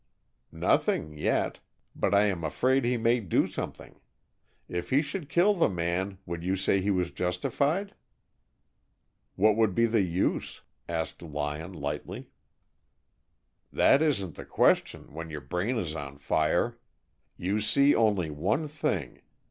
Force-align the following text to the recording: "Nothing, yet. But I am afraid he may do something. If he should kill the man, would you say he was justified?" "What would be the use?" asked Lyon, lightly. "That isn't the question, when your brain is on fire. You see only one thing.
"Nothing, 0.51 1.15
yet. 1.15 1.59
But 1.95 2.11
I 2.15 2.23
am 2.23 2.43
afraid 2.43 2.83
he 2.85 2.97
may 2.97 3.19
do 3.19 3.45
something. 3.45 3.99
If 4.67 4.89
he 4.89 5.03
should 5.03 5.29
kill 5.29 5.53
the 5.53 5.69
man, 5.69 6.17
would 6.25 6.43
you 6.43 6.55
say 6.55 6.81
he 6.81 6.89
was 6.89 7.11
justified?" 7.11 7.93
"What 9.35 9.55
would 9.55 9.75
be 9.75 9.85
the 9.85 10.01
use?" 10.01 10.61
asked 10.89 11.21
Lyon, 11.21 11.73
lightly. 11.73 12.31
"That 13.71 14.01
isn't 14.01 14.37
the 14.37 14.45
question, 14.45 15.13
when 15.13 15.29
your 15.29 15.39
brain 15.41 15.77
is 15.77 15.93
on 15.93 16.17
fire. 16.17 16.79
You 17.37 17.59
see 17.61 17.93
only 17.93 18.31
one 18.31 18.67
thing. 18.67 19.21